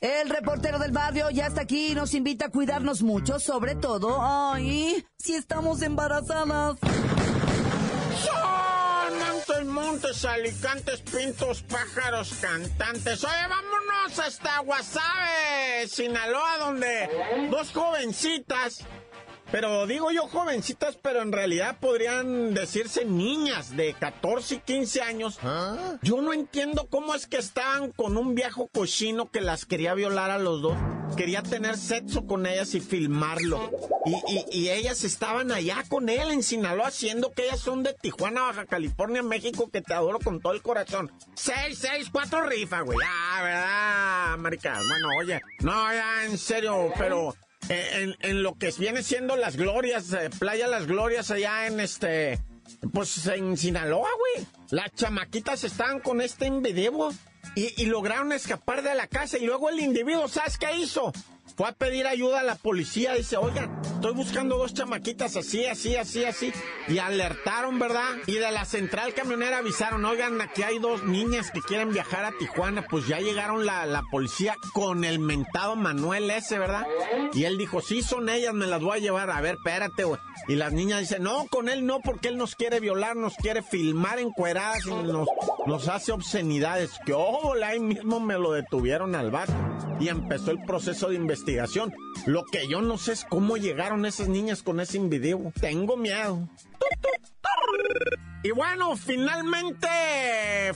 El 0.00 0.30
reportero 0.30 0.80
del 0.80 0.90
barrio 0.90 1.30
ya 1.30 1.46
está 1.46 1.60
aquí 1.60 1.92
y 1.92 1.94
nos 1.94 2.14
invita 2.14 2.46
a 2.46 2.50
cuidarnos 2.50 3.02
mucho, 3.02 3.38
sobre 3.38 3.76
todo, 3.76 4.18
ay, 4.20 5.06
si 5.16 5.34
estamos 5.34 5.82
embarazadas. 5.82 6.76
Montes, 9.80 10.24
alicantes, 10.24 11.00
pintos, 11.02 11.62
pájaros, 11.62 12.34
cantantes. 12.40 13.22
Oye, 13.22 13.46
vámonos 13.48 14.18
hasta 14.18 14.58
Guasave, 14.60 15.86
Sinaloa, 15.86 16.58
donde 16.58 17.08
dos 17.48 17.70
jovencitas 17.72 18.84
pero 19.50 19.86
digo 19.86 20.10
yo 20.10 20.28
jovencitas, 20.28 20.96
pero 20.96 21.22
en 21.22 21.32
realidad 21.32 21.78
podrían 21.80 22.54
decirse 22.54 23.04
niñas 23.04 23.76
de 23.76 23.94
14 23.94 24.56
y 24.56 24.58
15 24.58 25.02
años. 25.02 25.38
¿Ah? 25.42 25.96
Yo 26.02 26.20
no 26.20 26.32
entiendo 26.32 26.88
cómo 26.90 27.14
es 27.14 27.26
que 27.26 27.38
estaban 27.38 27.92
con 27.92 28.16
un 28.16 28.34
viejo 28.34 28.68
cochino 28.68 29.30
que 29.30 29.40
las 29.40 29.64
quería 29.64 29.94
violar 29.94 30.30
a 30.30 30.38
los 30.38 30.62
dos. 30.62 30.76
Quería 31.16 31.42
tener 31.42 31.76
sexo 31.76 32.26
con 32.26 32.46
ellas 32.46 32.74
y 32.74 32.80
filmarlo. 32.80 33.70
Y, 34.04 34.44
y, 34.58 34.70
ellas 34.70 35.04
estaban 35.04 35.50
allá 35.50 35.84
con 35.88 36.08
él 36.08 36.30
en 36.30 36.42
Sinaloa, 36.42 36.88
haciendo 36.88 37.32
que 37.32 37.44
ellas 37.44 37.60
son 37.60 37.82
de 37.82 37.94
Tijuana, 37.94 38.42
Baja 38.42 38.66
California, 38.66 39.22
México, 39.22 39.70
que 39.70 39.80
te 39.80 39.94
adoro 39.94 40.18
con 40.18 40.40
todo 40.40 40.52
el 40.52 40.62
corazón. 40.62 41.10
Seis, 41.34 41.78
seis, 41.78 42.08
cuatro 42.12 42.42
rifas, 42.42 42.84
güey. 42.84 42.98
Ah, 43.04 43.40
¿verdad, 43.42 44.38
marica? 44.38 44.80
Bueno, 44.86 45.08
oye, 45.18 45.40
no, 45.60 45.92
ya, 45.92 46.24
en 46.24 46.38
serio, 46.38 46.92
pero 46.96 47.34
en, 47.68 48.16
en, 48.20 48.42
lo 48.42 48.54
que 48.56 48.72
viene 48.78 49.02
siendo 49.02 49.36
las 49.36 49.56
glorias, 49.56 50.12
eh, 50.12 50.30
Playa 50.38 50.68
Las 50.68 50.86
Glorias 50.86 51.30
allá 51.30 51.66
en 51.66 51.80
este, 51.80 52.38
pues 52.92 53.26
en 53.26 53.56
Sinaloa, 53.56 54.08
güey. 54.18 54.46
Las 54.70 54.92
chamaquitas 54.94 55.64
estaban 55.64 56.00
con 56.00 56.20
este 56.20 56.46
individuo 56.46 57.12
y, 57.54 57.82
y 57.82 57.86
lograron 57.86 58.32
escapar 58.32 58.82
de 58.82 58.94
la 58.94 59.06
casa 59.06 59.38
y 59.38 59.44
luego 59.44 59.68
el 59.68 59.80
individuo, 59.80 60.28
¿sabes 60.28 60.58
qué 60.58 60.74
hizo? 60.76 61.12
Fue 61.58 61.68
a 61.68 61.72
pedir 61.72 62.06
ayuda 62.06 62.38
a 62.38 62.44
la 62.44 62.54
policía. 62.54 63.14
Dice, 63.14 63.36
oigan, 63.36 63.82
estoy 63.82 64.14
buscando 64.14 64.56
dos 64.56 64.74
chamaquitas 64.74 65.36
así, 65.36 65.66
así, 65.66 65.96
así, 65.96 66.24
así. 66.24 66.52
Y 66.86 66.98
alertaron, 66.98 67.80
¿verdad? 67.80 68.14
Y 68.28 68.34
de 68.34 68.52
la 68.52 68.64
central 68.64 69.12
camionera 69.12 69.58
avisaron, 69.58 70.04
oigan, 70.04 70.40
aquí 70.40 70.62
hay 70.62 70.78
dos 70.78 71.02
niñas 71.02 71.50
que 71.50 71.60
quieren 71.60 71.92
viajar 71.92 72.24
a 72.24 72.30
Tijuana. 72.38 72.86
Pues 72.88 73.08
ya 73.08 73.18
llegaron 73.18 73.66
la, 73.66 73.86
la 73.86 74.04
policía 74.08 74.54
con 74.72 75.02
el 75.02 75.18
mentado 75.18 75.74
Manuel 75.74 76.30
ese, 76.30 76.60
¿verdad? 76.60 76.86
Y 77.32 77.42
él 77.42 77.58
dijo, 77.58 77.80
sí, 77.80 78.02
son 78.02 78.28
ellas, 78.28 78.54
me 78.54 78.68
las 78.68 78.80
voy 78.80 78.98
a 78.98 79.00
llevar. 79.00 79.28
A 79.28 79.40
ver, 79.40 79.56
espérate, 79.56 80.04
güey. 80.04 80.20
Y 80.46 80.54
las 80.54 80.72
niñas 80.72 81.00
dicen, 81.00 81.24
no, 81.24 81.48
con 81.48 81.68
él 81.68 81.84
no, 81.84 81.98
porque 81.98 82.28
él 82.28 82.36
nos 82.36 82.54
quiere 82.54 82.78
violar, 82.78 83.16
nos 83.16 83.34
quiere 83.34 83.62
filmar 83.62 84.20
encueradas 84.20 84.86
y 84.86 84.90
nos, 84.90 85.26
nos 85.68 85.86
hace 85.88 86.12
obscenidades. 86.12 86.98
Que, 87.04 87.12
oh, 87.12 87.52
ahí 87.62 87.78
mismo 87.78 88.18
me 88.18 88.38
lo 88.38 88.52
detuvieron 88.52 89.14
al 89.14 89.30
bar. 89.30 89.48
Y 90.00 90.08
empezó 90.08 90.50
el 90.50 90.62
proceso 90.62 91.10
de 91.10 91.16
investigación 91.16 91.92
lo 92.26 92.44
que 92.44 92.68
yo 92.68 92.82
no 92.82 92.98
sé 92.98 93.12
es 93.12 93.24
cómo 93.24 93.56
llegaron 93.56 94.06
esas 94.06 94.28
niñas 94.28 94.62
con 94.62 94.80
ese 94.80 94.98
video. 94.98 95.52
Tengo 95.60 95.96
miedo. 95.96 96.48
Y 98.42 98.50
bueno, 98.50 98.96
finalmente 98.96 99.88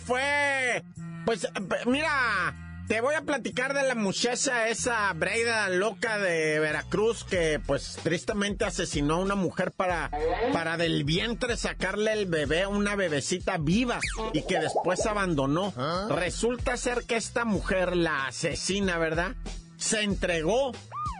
fue... 0.04 0.82
Pues 1.25 1.49
mira, 1.87 2.71
te 2.88 3.00
voy 3.00 3.14
a 3.14 3.22
platicar 3.22 3.74
de 3.74 3.82
la 3.82 3.94
muchacha 3.94 4.68
esa 4.68 5.12
Breida 5.12 5.68
loca 5.68 6.18
de 6.18 6.58
Veracruz 6.58 7.24
que 7.24 7.60
pues 7.66 7.98
tristemente 8.02 8.64
asesinó 8.64 9.14
a 9.14 9.20
una 9.20 9.34
mujer 9.34 9.72
para 9.72 10.10
para 10.52 10.76
del 10.76 11.04
vientre 11.04 11.56
sacarle 11.56 12.12
el 12.12 12.26
bebé 12.26 12.62
a 12.62 12.68
una 12.68 12.96
bebecita 12.96 13.58
viva 13.58 14.00
y 14.32 14.42
que 14.42 14.58
después 14.58 15.06
abandonó. 15.06 15.72
¿Ah? 15.76 16.08
Resulta 16.10 16.76
ser 16.76 17.04
que 17.04 17.16
esta 17.16 17.44
mujer 17.44 17.96
la 17.96 18.26
asesina, 18.26 18.98
¿verdad? 18.98 19.34
se 19.82 20.02
entregó. 20.02 20.72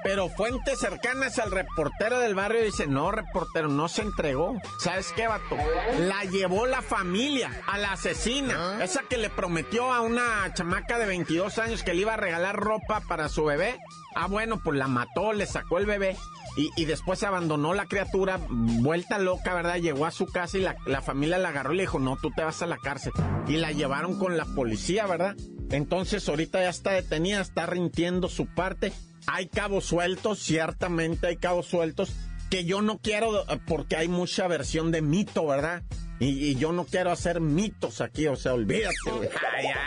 Pero 0.03 0.29
fuentes 0.29 0.81
cercanas 0.81 1.39
al 1.39 1.51
reportero 1.51 2.19
del 2.19 2.35
barrio 2.35 2.65
dicen, 2.65 2.93
no, 2.93 3.13
reportero, 3.13 3.69
no 3.69 3.89
se 3.89 4.03
entregó. 4.03 4.61
¿Sabes 4.81 5.13
qué, 5.15 5.29
vato? 5.29 5.57
La 6.01 6.25
llevó 6.25 6.67
la 6.67 6.83
familia, 6.83 7.63
a 7.67 7.79
la 7.79 7.93
asesina. 7.93 8.55
Ah. 8.57 8.85
Esa 8.85 9.03
que 9.09 9.17
le 9.17 9.31
prometió 9.31 9.93
a 9.93 10.01
una 10.01 10.53
chamaca 10.55 10.99
de 10.99 11.07
22 11.07 11.59
años 11.59 11.83
que 11.83 11.95
le 11.95 12.03
iba 12.03 12.15
a 12.15 12.17
regalar 12.17 12.57
ropa 12.57 13.01
para 13.09 13.29
su 13.29 13.45
bebé. 13.45 13.79
Ah, 14.15 14.27
bueno, 14.27 14.61
pues 14.63 14.77
la 14.77 14.89
mató, 14.89 15.33
le 15.33 15.47
sacó 15.47 15.79
el 15.79 15.87
bebé. 15.87 16.17
Y, 16.55 16.85
después 16.85 17.19
se 17.19 17.27
abandonó 17.27 17.73
la 17.73 17.87
criatura, 17.87 18.39
vuelta 18.51 19.19
loca, 19.19 19.55
¿verdad? 19.55 19.77
Llegó 19.77 20.05
a 20.05 20.11
su 20.11 20.27
casa 20.27 20.59
y 20.59 20.61
la, 20.61 20.77
la 20.85 21.01
familia 21.01 21.39
la 21.39 21.49
agarró 21.49 21.73
y 21.73 21.77
le 21.77 21.85
dijo, 21.85 21.99
no, 21.99 22.19
tú 22.21 22.31
te 22.31 22.45
vas 22.45 22.61
a 22.61 22.67
la 22.67 22.77
cárcel. 22.77 23.13
Y 23.49 23.57
la 23.57 23.73
llevaron 23.73 24.19
con 24.19 24.37
la 24.37 24.45
policía, 24.45 25.07
¿verdad? 25.07 25.35
Entonces 25.71 26.29
ahorita 26.29 26.61
ya 26.61 26.69
está 26.69 26.91
detenida, 26.91 27.41
está 27.41 27.65
rintiendo 27.65 28.29
su 28.29 28.47
parte. 28.47 28.93
Hay 29.27 29.47
cabos 29.47 29.85
sueltos, 29.85 30.39
ciertamente 30.39 31.27
hay 31.29 31.37
cabos 31.37 31.67
sueltos, 31.67 32.15
que 32.51 32.65
yo 32.65 32.83
no 32.83 32.99
quiero 32.99 33.43
eh, 33.49 33.61
porque 33.67 33.97
hay 33.97 34.09
mucha 34.09 34.47
versión 34.49 34.91
de 34.91 35.03
mito, 35.03 35.47
¿verdad? 35.47 35.83
Y, 36.19 36.55
yo 36.55 36.73
no 36.73 36.85
quiero 36.85 37.11
hacer 37.11 37.41
mitos 37.41 38.01
aquí, 38.01 38.29
o 38.29 38.37
sea, 38.37 38.55
olvídate, 38.55 38.95
güey. 39.11 39.29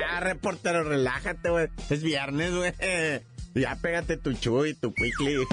ya, 0.02 0.20
reportero, 0.20 0.84
relájate, 0.84 1.50
güey. 1.50 1.70
Es 1.90 2.04
viernes, 2.04 2.54
güey. 2.54 2.74
Ya 3.56 3.78
pégate 3.78 4.18
tu 4.18 4.34
chuy, 4.34 4.74
tu 4.74 4.94
quickly. 4.94 5.38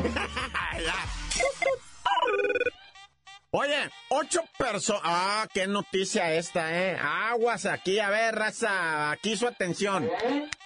Oye, 3.53 3.91
ocho 4.09 4.41
personas. 4.59 5.03
Ah, 5.05 5.47
qué 5.55 5.69
noticia 5.69 6.33
esta, 6.35 6.77
¿eh? 6.77 6.97
Aguas 6.99 7.67
aquí, 7.67 8.01
a 8.01 8.11
ver, 8.11 8.35
raza. 8.35 9.13
Aquí 9.13 9.37
su 9.37 9.47
atención. 9.47 10.11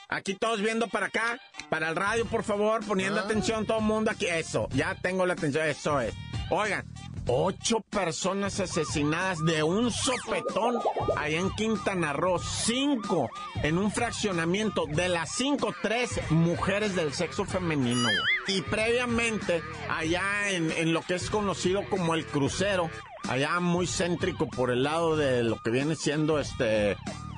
Aquí 0.08 0.34
todos 0.34 0.62
viendo 0.62 0.88
para 0.88 1.06
acá, 1.06 1.40
para 1.68 1.88
el 1.88 1.96
radio, 1.96 2.26
por 2.26 2.42
favor, 2.42 2.84
poniendo 2.84 3.20
ah. 3.20 3.24
atención 3.24 3.66
todo 3.66 3.78
el 3.78 3.84
mundo 3.84 4.10
aquí. 4.10 4.26
Eso, 4.26 4.68
ya 4.72 4.94
tengo 4.94 5.26
la 5.26 5.34
atención, 5.34 5.66
eso 5.66 6.00
es. 6.00 6.14
Oigan, 6.50 6.86
Ocho 7.28 7.80
personas 7.80 8.60
asesinadas 8.60 9.44
de 9.44 9.64
un 9.64 9.90
sopetón 9.90 10.78
allá 11.16 11.40
en 11.40 11.50
Quintana 11.50 12.12
Roo. 12.12 12.38
Cinco 12.38 13.30
en 13.64 13.78
un 13.78 13.90
fraccionamiento. 13.90 14.86
De 14.86 15.08
las 15.08 15.32
cinco, 15.32 15.74
tres 15.82 16.20
mujeres 16.30 16.94
del 16.94 17.12
sexo 17.12 17.44
femenino. 17.44 18.08
Y 18.46 18.62
previamente, 18.62 19.60
allá 19.90 20.50
en, 20.50 20.70
en 20.70 20.92
lo 20.92 21.02
que 21.02 21.16
es 21.16 21.28
conocido 21.28 21.82
como 21.90 22.14
el 22.14 22.24
crucero, 22.26 22.90
allá 23.28 23.58
muy 23.58 23.88
céntrico 23.88 24.46
por 24.46 24.70
el 24.70 24.84
lado 24.84 25.16
de 25.16 25.42
lo 25.42 25.60
que 25.60 25.70
viene 25.70 25.96
siendo 25.96 26.38
este 26.38 26.96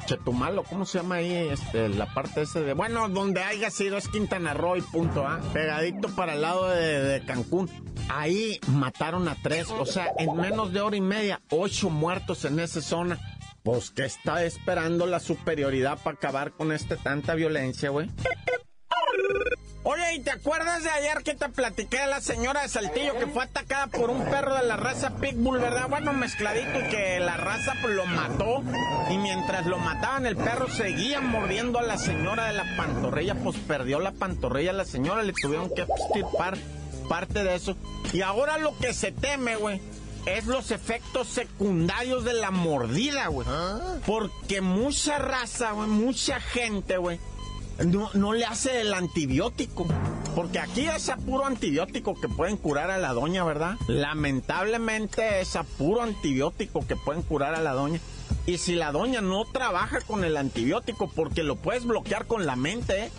Chetumalo, 0.09 0.63
¿cómo 0.63 0.87
se 0.87 0.99
llama 0.99 1.17
ahí 1.17 1.35
este, 1.35 1.91
la 1.91 2.07
parte 2.15 2.41
ese 2.41 2.63
de... 2.63 2.73
Bueno, 2.73 3.11
donde 3.11 3.43
haya 3.43 3.71
sido 3.71 3.99
es 3.99 4.09
Quintana 4.09 4.55
Roo 4.55 4.79
y 4.79 4.81
punto, 4.81 5.27
¿ah? 5.27 5.39
Pegadito 5.53 6.09
para 6.09 6.33
el 6.33 6.41
lado 6.41 6.71
de, 6.71 7.03
de 7.03 7.21
Cancún. 7.27 7.69
Ahí 8.09 8.59
mataron 8.69 9.29
a 9.29 9.37
tres, 9.43 9.69
o 9.71 9.85
sea, 9.85 10.11
en 10.17 10.35
menos 10.35 10.73
de 10.73 10.81
hora 10.81 10.97
y 10.97 11.03
media, 11.03 11.43
ocho 11.51 11.91
muertos 11.91 12.47
en 12.47 12.59
esa 12.59 12.81
zona. 12.81 13.19
Pues 13.63 13.91
que 13.91 14.07
está 14.07 14.45
esperando 14.45 15.07
la 15.07 15.21
superioridad 15.21 15.99
para 16.03 16.17
acabar 16.17 16.53
con 16.53 16.73
este 16.73 16.97
tanta 16.97 17.35
violencia, 17.35 17.91
güey. 17.91 18.09
Oye, 19.85 20.17
¿y 20.17 20.21
te 20.21 20.33
acuerdas 20.33 20.83
de 20.83 20.91
ayer 20.91 21.23
que 21.23 21.35
te 21.35 21.49
platiqué 21.49 22.01
de 22.01 22.09
la 22.09 22.21
señora 22.21 22.63
de 22.63 22.69
Saltillo 22.69 23.17
que 23.19 23.27
fue 23.27 23.45
atacada 23.45 23.87
por 23.87 24.11
un 24.11 24.25
perro 24.25 24.55
de 24.55 24.65
la 24.65 24.77
raza 24.77 25.17
Pitbull, 25.17 25.59
verdad? 25.59 25.89
Bueno, 25.89 26.13
mezcladito 26.13 26.81
y 26.81 26.89
que 26.89 27.21
la 27.21 27.37
raza 27.37 27.75
pues 27.81 27.95
lo 27.95 28.05
mató 28.05 28.63
y 29.09 29.17
mientras 29.17 29.67
lo 29.67 29.79
mataban 29.79 30.27
el 30.27 30.37
perro 30.37 30.69
seguía 30.69 31.21
mordiendo 31.21 31.79
a 31.79 31.83
la 31.83 31.97
señora 31.97 32.47
de 32.47 32.55
la 32.55 32.77
pantorrilla, 32.77 33.37
pues 33.37 33.57
perdió 33.57 34.01
la 34.01 34.13
pantorrilla 34.13 34.71
a 34.71 34.75
la 34.75 34.85
señora, 34.85 35.23
le 35.23 35.33
tuvieron 35.33 35.73
que 35.73 35.83
extirpar 35.83 36.59
parte 37.09 37.45
de 37.45 37.55
eso. 37.55 37.77
Y 38.13 38.23
ahora 38.23 38.59
lo 38.59 38.77
que 38.79 38.93
se 38.93 39.13
teme, 39.13 39.57
güey, 39.57 39.81
es 40.27 40.47
los 40.47 40.71
efectos 40.71 41.29
secundarios 41.29 42.25
de 42.25 42.35
la 42.35 42.51
mordida, 42.51 43.29
güey. 43.29 43.47
Porque 44.07 44.61
mucha 44.61 45.19
raza, 45.19 45.71
güey, 45.73 45.89
mucha 45.89 46.41
gente, 46.41 46.99
güey, 46.99 47.19
no, 47.85 48.11
no 48.15 48.33
le 48.33 48.45
hace 48.45 48.81
el 48.81 48.95
antibiótico. 48.95 49.87
Porque 50.35 50.59
aquí 50.59 50.87
es 50.87 51.09
a 51.09 51.17
puro 51.17 51.47
antibiótico 51.47 52.15
que 52.15 52.29
pueden 52.29 52.57
curar 52.57 52.91
a 52.91 52.99
la 52.99 53.13
doña, 53.13 53.45
¿verdad? 53.45 53.77
Lamentablemente 53.89 55.41
es 55.41 55.57
a 55.57 55.65
puro 55.65 56.03
antibiótico 56.03 56.87
que 56.87 56.97
pueden 56.97 57.23
curar 57.23 57.55
a 57.55 57.61
la 57.61 57.73
doña. 57.73 58.01
Y 58.47 58.59
si 58.59 58.75
la 58.75 58.93
doña 58.93 59.21
no 59.21 59.45
trabaja 59.45 60.01
con 60.01 60.25
el 60.25 60.37
antibiótico, 60.37 61.11
porque 61.15 61.43
lo 61.43 61.57
puedes 61.57 61.85
bloquear 61.85 62.27
con 62.27 62.47
la 62.47 62.57
mente, 62.57 63.07
¿eh? 63.07 63.11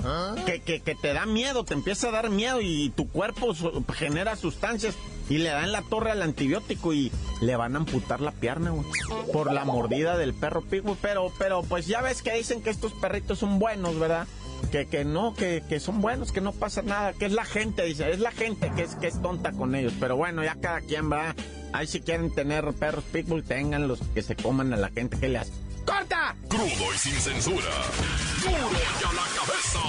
que, 0.45 0.61
que, 0.61 0.79
que, 0.79 0.95
te 0.95 1.13
da 1.13 1.27
miedo, 1.27 1.63
te 1.63 1.75
empieza 1.75 2.07
a 2.07 2.11
dar 2.11 2.29
miedo 2.31 2.61
y 2.61 2.89
tu 2.89 3.07
cuerpo 3.09 3.53
genera 3.93 4.35
sustancias 4.35 4.95
y 5.29 5.37
le 5.37 5.49
dan 5.49 5.71
la 5.71 5.83
torre 5.83 6.11
al 6.11 6.23
antibiótico 6.23 6.93
y 6.93 7.11
le 7.41 7.55
van 7.55 7.75
a 7.75 7.79
amputar 7.79 8.21
la 8.21 8.31
pierna, 8.31 8.71
güey, 8.71 8.85
por 9.31 9.53
la 9.53 9.65
mordida 9.65 10.17
del 10.17 10.33
perro 10.33 10.63
pigo. 10.63 10.97
Pero, 10.99 11.31
pero, 11.37 11.61
pues 11.61 11.85
ya 11.85 12.01
ves 12.01 12.23
que 12.23 12.33
dicen 12.33 12.63
que 12.63 12.71
estos 12.71 12.93
perritos 12.93 13.39
son 13.39 13.59
buenos, 13.59 13.99
¿verdad? 13.99 14.27
Que, 14.71 14.85
que 14.87 15.03
no, 15.03 15.33
que, 15.33 15.63
que 15.67 15.79
son 15.79 16.01
buenos, 16.01 16.31
que 16.31 16.41
no 16.41 16.51
pasa 16.51 16.81
nada, 16.81 17.13
que 17.13 17.25
es 17.25 17.31
la 17.31 17.45
gente, 17.45 17.83
dice, 17.83 18.11
es 18.11 18.19
la 18.19 18.31
gente 18.31 18.71
que 18.75 18.83
es, 18.83 18.95
que 18.95 19.07
es 19.07 19.21
tonta 19.21 19.51
con 19.51 19.73
ellos. 19.75 19.93
Pero 19.99 20.15
bueno, 20.15 20.43
ya 20.43 20.55
cada 20.55 20.81
quien 20.81 21.11
va. 21.11 21.35
Ahí 21.73 21.87
si 21.87 22.01
quieren 22.01 22.33
tener 22.33 22.71
perros 22.73 23.03
pitbull, 23.11 23.43
tengan 23.43 23.87
los 23.87 23.99
que 24.13 24.21
se 24.21 24.35
coman 24.35 24.73
a 24.73 24.77
la 24.77 24.89
gente 24.89 25.17
que 25.19 25.29
le 25.29 25.39
hace. 25.39 25.53
¡Corta! 25.85 26.35
Crudo 26.47 26.93
y 26.93 26.97
sin 26.97 27.13
censura. 27.13 27.67
¡Duro 28.41 28.53
y 28.53 29.03
a 29.05 29.13
la 29.13 29.23
cabeza! 29.35 29.79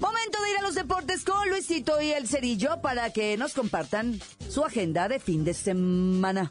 Momento 0.00 0.42
de 0.42 0.50
ir 0.50 0.58
a 0.58 0.62
los 0.62 0.74
deportes 0.74 1.24
con 1.24 1.48
Luisito 1.48 2.02
y 2.02 2.10
el 2.10 2.26
Cerillo 2.26 2.80
para 2.82 3.10
que 3.10 3.36
nos 3.36 3.54
compartan 3.54 4.20
su 4.50 4.64
agenda 4.64 5.06
de 5.06 5.20
fin 5.20 5.44
de 5.44 5.54
semana. 5.54 6.50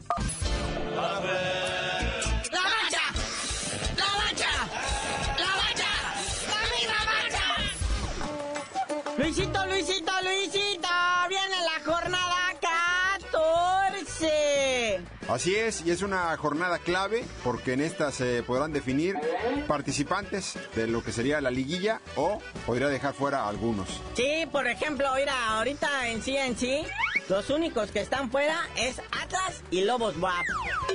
Luisito, 9.36 9.66
Luisito, 9.66 10.12
Luisito, 10.22 10.88
viene 11.28 11.56
la 11.64 11.84
jornada 11.84 12.54
14. 13.32 15.00
Así 15.28 15.56
es, 15.56 15.84
y 15.84 15.90
es 15.90 16.02
una 16.02 16.36
jornada 16.36 16.78
clave 16.78 17.24
porque 17.42 17.72
en 17.72 17.80
esta 17.80 18.12
se 18.12 18.44
podrán 18.44 18.72
definir 18.72 19.16
participantes 19.66 20.54
de 20.76 20.86
lo 20.86 21.02
que 21.02 21.10
sería 21.10 21.40
la 21.40 21.50
liguilla 21.50 22.00
o 22.14 22.40
podría 22.64 22.86
dejar 22.86 23.12
fuera 23.12 23.40
a 23.40 23.48
algunos. 23.48 23.88
Sí, 24.14 24.46
por 24.52 24.68
ejemplo, 24.68 25.08
mira, 25.16 25.56
ahorita 25.56 26.10
en 26.10 26.22
sí 26.22 26.36
en 26.36 26.56
sí, 26.56 26.84
los 27.28 27.50
únicos 27.50 27.90
que 27.90 28.02
están 28.02 28.30
fuera 28.30 28.60
es 28.76 29.00
Atlas 29.20 29.64
y 29.72 29.80
Lobos 29.80 30.16
WAP. 30.16 30.44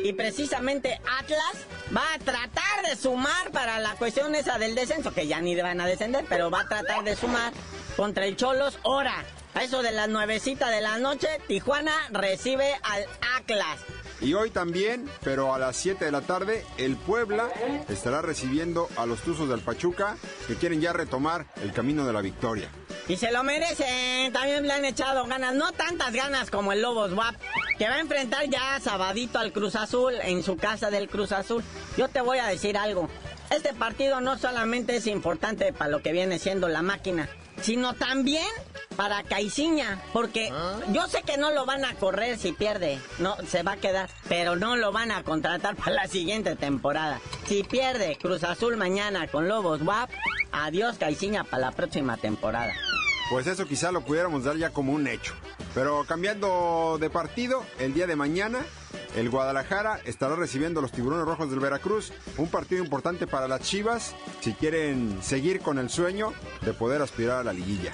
Y 0.02 0.14
precisamente 0.14 1.02
Atlas 1.20 1.66
va 1.94 2.06
a 2.16 2.20
tratar 2.20 2.86
de 2.88 2.96
sumar 2.96 3.52
para 3.52 3.80
la 3.80 3.96
cuestión 3.96 4.34
esa 4.34 4.58
del 4.58 4.76
descenso, 4.76 5.14
que 5.14 5.28
ya 5.28 5.42
ni 5.42 5.60
van 5.60 5.82
a 5.82 5.88
descender, 5.88 6.24
pero 6.30 6.50
va 6.50 6.62
a 6.62 6.70
tratar 6.70 7.04
de 7.04 7.18
sumar 7.18 7.52
contra 8.00 8.26
el 8.26 8.38
Cholos. 8.38 8.80
Ahora, 8.86 9.26
a 9.54 9.62
eso 9.62 9.84
de 9.84 9.92
las 9.92 10.08
nuevecitas 10.08 10.72
de 10.72 10.80
la 10.80 10.98
noche, 11.00 11.28
Tijuana 11.50 11.92
recibe 12.12 12.74
al 12.82 13.06
Atlas. 13.36 13.78
Y 14.22 14.34
hoy 14.36 14.52
también, 14.52 15.10
pero 15.22 15.54
a 15.54 15.60
las 15.60 15.76
7 15.76 16.06
de 16.06 16.12
la 16.14 16.22
tarde, 16.22 16.64
el 16.78 16.96
Puebla 16.96 17.50
estará 17.90 18.22
recibiendo 18.22 18.88
a 18.96 19.06
los 19.06 19.20
Tuzos 19.20 19.50
del 19.50 19.60
Pachuca 19.60 20.16
que 20.48 20.56
quieren 20.56 20.80
ya 20.80 20.94
retomar 20.94 21.46
el 21.62 21.74
camino 21.74 22.06
de 22.06 22.14
la 22.14 22.22
victoria. 22.22 22.70
Y 23.10 23.18
se 23.18 23.34
lo 23.34 23.44
merecen, 23.44 24.32
también 24.32 24.66
le 24.66 24.72
han 24.72 24.86
echado 24.86 25.26
ganas, 25.26 25.54
no 25.56 25.74
tantas 25.74 26.14
ganas 26.14 26.50
como 26.50 26.72
el 26.72 26.82
Lobos 26.82 27.12
WAP, 27.12 27.36
que 27.78 27.90
va 27.90 27.96
a 27.96 28.00
enfrentar 28.00 28.48
ya 28.50 28.80
sabadito 28.80 29.40
al 29.40 29.52
Cruz 29.52 29.76
Azul 29.76 30.14
en 30.22 30.42
su 30.42 30.56
casa 30.56 30.90
del 30.90 31.10
Cruz 31.10 31.34
Azul. 31.34 31.66
Yo 31.98 32.08
te 32.08 32.22
voy 32.22 32.38
a 32.38 32.48
decir 32.48 32.78
algo, 32.78 33.10
este 33.50 33.74
partido 33.74 34.22
no 34.22 34.38
solamente 34.38 34.96
es 34.96 35.08
importante 35.08 35.74
para 35.74 35.92
lo 35.92 36.02
que 36.02 36.14
viene 36.14 36.40
siendo 36.40 36.70
la 36.70 36.82
máquina, 36.82 37.28
sino 37.62 37.94
también 37.94 38.48
para 38.96 39.24
Caiciña, 39.24 40.02
porque 40.12 40.52
yo 40.92 41.08
sé 41.08 41.24
que 41.24 41.38
no 41.38 41.52
lo 41.52 41.66
van 41.66 41.86
a 41.86 41.94
correr 41.96 42.38
si 42.38 42.52
pierde, 42.52 43.00
no, 43.20 43.38
se 43.48 43.64
va 43.64 43.74
a 43.74 43.78
quedar, 43.78 44.10
pero 44.28 44.56
no 44.56 44.76
lo 44.76 44.92
van 44.92 45.12
a 45.12 45.24
contratar 45.24 45.76
para 45.78 45.92
la 45.92 46.08
siguiente 46.08 46.56
temporada. 46.56 47.22
Si 47.48 47.64
pierde 47.64 48.18
Cruz 48.22 48.44
Azul 48.44 48.78
mañana 48.78 49.28
con 49.28 49.48
Lobos 49.48 49.82
WAP, 49.82 50.10
adiós 50.52 50.98
Caiciña 50.98 51.44
para 51.44 51.68
la 51.68 51.72
próxima 51.72 52.18
temporada. 52.18 52.74
Pues 53.30 53.48
eso 53.48 53.68
quizá 53.68 53.92
lo 53.92 54.02
pudiéramos 54.02 54.44
dar 54.44 54.58
ya 54.58 54.72
como 54.72 54.92
un 54.92 55.08
hecho. 55.08 55.34
Pero 55.76 56.04
cambiando 56.06 56.98
de 57.00 57.10
partido, 57.10 57.64
el 57.78 57.94
día 57.94 58.08
de 58.08 58.16
mañana 58.16 58.66
el 59.16 59.30
Guadalajara 59.30 60.00
estará 60.06 60.36
recibiendo 60.36 60.80
a 60.80 60.84
los 60.84 60.92
Tiburones 60.92 61.26
Rojos 61.26 61.50
del 61.50 61.60
Veracruz, 61.60 62.12
un 62.38 62.48
partido 62.48 62.84
importante 62.84 63.28
para 63.28 63.48
las 63.48 63.62
Chivas 63.62 64.16
si 64.42 64.54
quieren 64.54 65.22
seguir 65.22 65.62
con 65.62 65.80
el 65.80 65.90
sueño 65.90 66.34
de 66.62 66.74
poder 66.74 67.02
aspirar 67.02 67.40
a 67.40 67.44
la 67.44 67.54
liguilla. 67.54 67.94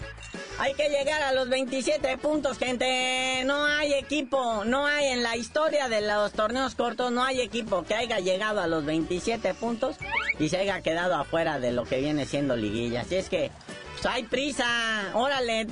Hay 0.57 0.73
que 0.73 0.87
llegar 0.89 1.21
a 1.21 1.33
los 1.33 1.49
27 1.49 2.17
puntos, 2.17 2.57
gente. 2.57 3.43
No 3.45 3.65
hay 3.65 3.93
equipo, 3.93 4.63
no 4.65 4.85
hay 4.85 5.07
en 5.07 5.21
la 5.21 5.35
historia 5.35 5.89
de 5.89 6.01
los 6.01 6.31
torneos 6.31 6.75
cortos, 6.75 7.11
no 7.11 7.23
hay 7.23 7.41
equipo 7.41 7.83
que 7.83 7.93
haya 7.93 8.19
llegado 8.19 8.61
a 8.61 8.67
los 8.67 8.85
27 8.85 9.53
puntos 9.55 9.97
y 10.39 10.49
se 10.49 10.57
haya 10.57 10.81
quedado 10.81 11.15
afuera 11.15 11.59
de 11.59 11.71
lo 11.71 11.83
que 11.83 11.99
viene 11.99 12.25
siendo 12.25 12.55
liguilla. 12.55 13.01
Así 13.01 13.15
es 13.15 13.27
que 13.27 13.51
pues, 13.93 14.05
hay 14.05 14.23
prisa. 14.23 14.65
Órale, 15.13 15.67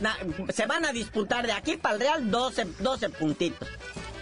se 0.53 0.65
van 0.65 0.86
a 0.86 0.91
disputar 0.91 1.45
de 1.45 1.53
aquí 1.53 1.77
para 1.77 1.95
el 1.95 2.01
Real 2.01 2.32
12, 2.32 2.65
12 2.79 3.10
puntitos. 3.10 3.67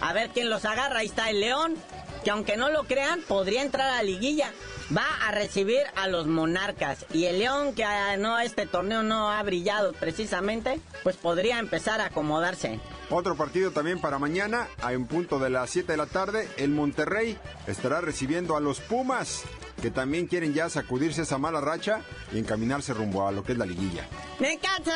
A 0.02 0.12
ver 0.12 0.28
quién 0.30 0.50
los 0.50 0.66
agarra. 0.66 0.98
Ahí 0.98 1.06
está 1.06 1.30
el 1.30 1.40
León, 1.40 1.76
que 2.24 2.30
aunque 2.30 2.58
no 2.58 2.68
lo 2.68 2.84
crean, 2.84 3.22
podría 3.22 3.62
entrar 3.62 3.88
a 3.88 3.96
la 3.96 4.02
liguilla 4.02 4.52
va 4.94 5.06
a 5.26 5.32
recibir 5.32 5.80
a 5.96 6.08
los 6.08 6.26
Monarcas. 6.26 7.06
Y 7.12 7.24
el 7.24 7.38
León, 7.38 7.74
que 7.74 7.84
ah, 7.84 8.16
no 8.16 8.38
este 8.38 8.66
torneo 8.66 9.02
no 9.02 9.30
ha 9.30 9.42
brillado 9.42 9.92
precisamente, 9.92 10.80
pues 11.02 11.16
podría 11.16 11.58
empezar 11.58 12.00
a 12.00 12.06
acomodarse. 12.06 12.80
Otro 13.10 13.36
partido 13.36 13.70
también 13.72 14.00
para 14.00 14.18
mañana, 14.18 14.68
a 14.80 14.90
un 14.92 15.06
punto 15.06 15.38
de 15.38 15.50
las 15.50 15.70
7 15.70 15.92
de 15.92 15.98
la 15.98 16.06
tarde, 16.06 16.48
el 16.56 16.70
Monterrey 16.70 17.38
estará 17.66 18.00
recibiendo 18.00 18.56
a 18.56 18.60
los 18.60 18.80
Pumas, 18.80 19.42
que 19.80 19.90
también 19.90 20.26
quieren 20.26 20.54
ya 20.54 20.68
sacudirse 20.70 21.22
esa 21.22 21.38
mala 21.38 21.60
racha 21.60 22.00
y 22.32 22.38
encaminarse 22.38 22.94
rumbo 22.94 23.26
a 23.26 23.32
lo 23.32 23.44
que 23.44 23.52
es 23.52 23.58
la 23.58 23.66
liguilla. 23.66 24.06
¡Me 24.38 24.58
cacha! 24.58 24.92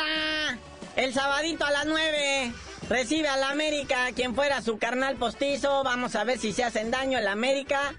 El 0.97 1.13
sabadito 1.13 1.67
a 1.67 1.71
las 1.71 1.85
9 1.85 2.53
recibe 2.89 3.29
al 3.29 3.43
América, 3.45 4.13
quien 4.15 4.35
fuera 4.35 4.63
su 4.63 4.79
carnal 4.79 5.17
postizo. 5.17 5.85
Vamos 5.85 6.17
a 6.17 6.25
ver 6.25 6.39
si 6.39 6.55
se 6.55 6.65
hacen 6.65 6.91
daño 6.91 7.19
el 7.19 7.29
América 7.29 7.95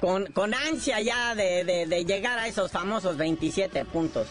con, 0.00 0.52
ansia 0.52 1.00
ya 1.00 1.34
de, 1.34 2.04
llegar 2.06 2.38
a 2.38 2.46
esos 2.46 2.70
famosos 2.70 3.16
27 3.16 3.86
puntos. 3.86 4.28